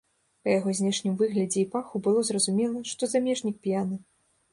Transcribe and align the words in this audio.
Па 0.45 0.53
яго 0.53 0.71
знешнім 0.77 1.13
выглядзе 1.19 1.59
і 1.63 1.65
паху 1.75 2.01
было 2.07 2.23
зразумела, 2.29 2.79
што 2.93 3.11
замежнік 3.13 3.61
п'яны. 3.67 4.01